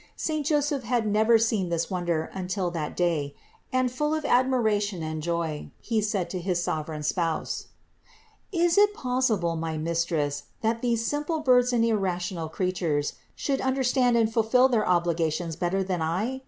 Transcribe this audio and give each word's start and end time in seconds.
Saint 0.15 0.47
Joseph 0.47 0.81
had 0.81 1.05
never 1.05 1.37
seen 1.37 1.69
this 1.69 1.91
wonder 1.91 2.31
until 2.33 2.71
that 2.71 2.97
day 2.97 3.35
and, 3.71 3.91
full 3.91 4.15
of 4.15 4.25
admiration 4.25 5.03
and 5.03 5.21
joy, 5.21 5.69
he 5.79 6.01
said 6.01 6.27
to 6.31 6.39
his 6.39 6.59
sovereign 6.63 7.03
Spouse: 7.03 7.67
"Is 8.51 8.79
it 8.79 8.95
possible, 8.95 9.55
my 9.55 9.77
Mistress, 9.77 10.45
that 10.61 10.81
these 10.81 11.05
simple 11.05 11.41
birds 11.41 11.71
and 11.71 11.85
irrational 11.85 12.49
crea 12.49 12.73
tures 12.73 13.13
should 13.35 13.61
understand 13.61 14.17
and 14.17 14.33
fulfill 14.33 14.67
their 14.69 14.89
obligations 14.89 15.55
better 15.55 15.83
than 15.83 16.01
I? 16.01 16.39